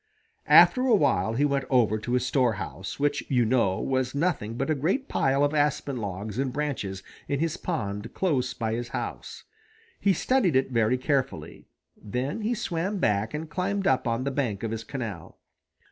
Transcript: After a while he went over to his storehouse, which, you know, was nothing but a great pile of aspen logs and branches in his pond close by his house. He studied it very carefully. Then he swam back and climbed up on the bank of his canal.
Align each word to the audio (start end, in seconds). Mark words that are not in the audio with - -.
After 0.47 0.81
a 0.87 0.95
while 0.95 1.33
he 1.33 1.45
went 1.45 1.65
over 1.69 1.99
to 1.99 2.13
his 2.13 2.25
storehouse, 2.25 2.99
which, 2.99 3.23
you 3.29 3.45
know, 3.45 3.79
was 3.79 4.15
nothing 4.15 4.55
but 4.55 4.71
a 4.71 4.73
great 4.73 5.07
pile 5.07 5.43
of 5.43 5.53
aspen 5.53 5.97
logs 5.97 6.39
and 6.39 6.51
branches 6.51 7.03
in 7.27 7.39
his 7.39 7.55
pond 7.55 8.11
close 8.15 8.55
by 8.55 8.73
his 8.73 8.87
house. 8.87 9.43
He 9.99 10.13
studied 10.13 10.55
it 10.55 10.71
very 10.71 10.97
carefully. 10.97 11.67
Then 11.95 12.41
he 12.41 12.55
swam 12.55 12.97
back 12.97 13.35
and 13.35 13.47
climbed 13.47 13.85
up 13.85 14.07
on 14.07 14.23
the 14.23 14.31
bank 14.31 14.63
of 14.63 14.71
his 14.71 14.83
canal. 14.83 15.37